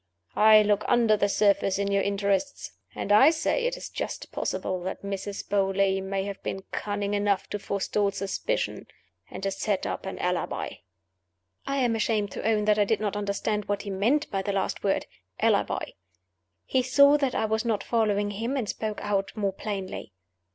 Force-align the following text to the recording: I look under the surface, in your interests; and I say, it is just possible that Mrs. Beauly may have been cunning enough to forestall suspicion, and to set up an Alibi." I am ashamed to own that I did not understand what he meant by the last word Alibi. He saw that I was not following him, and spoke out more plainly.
I 0.35 0.63
look 0.63 0.83
under 0.87 1.15
the 1.15 1.29
surface, 1.29 1.77
in 1.77 1.91
your 1.91 2.01
interests; 2.01 2.71
and 2.95 3.11
I 3.11 3.29
say, 3.29 3.65
it 3.67 3.77
is 3.77 3.87
just 3.87 4.31
possible 4.31 4.81
that 4.81 5.03
Mrs. 5.03 5.47
Beauly 5.47 6.01
may 6.01 6.23
have 6.23 6.41
been 6.41 6.63
cunning 6.71 7.13
enough 7.13 7.47
to 7.51 7.59
forestall 7.59 8.09
suspicion, 8.09 8.87
and 9.29 9.43
to 9.43 9.51
set 9.51 9.85
up 9.85 10.07
an 10.07 10.17
Alibi." 10.17 10.77
I 11.67 11.77
am 11.77 11.95
ashamed 11.95 12.31
to 12.31 12.43
own 12.43 12.65
that 12.65 12.79
I 12.79 12.83
did 12.83 12.99
not 12.99 13.15
understand 13.15 13.65
what 13.65 13.83
he 13.83 13.91
meant 13.91 14.27
by 14.31 14.41
the 14.41 14.53
last 14.53 14.83
word 14.83 15.05
Alibi. 15.39 15.91
He 16.65 16.81
saw 16.81 17.15
that 17.17 17.35
I 17.35 17.45
was 17.45 17.63
not 17.63 17.83
following 17.83 18.31
him, 18.31 18.57
and 18.57 18.67
spoke 18.67 19.01
out 19.03 19.31
more 19.35 19.53
plainly. 19.53 20.13